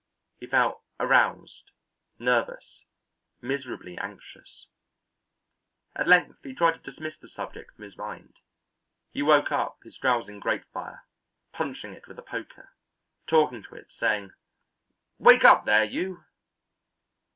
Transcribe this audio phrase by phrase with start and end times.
[0.39, 1.69] He felt aroused,
[2.17, 2.81] nervous,
[3.39, 4.65] miserably anxious.
[5.95, 8.33] At length he tried to dismiss the subject from his mind;
[9.11, 11.05] he woke up his drowsing grate fire,
[11.51, 12.73] punching it with the poker,
[13.27, 14.33] talking to it, saying,
[15.19, 16.23] "Wake up there, you!"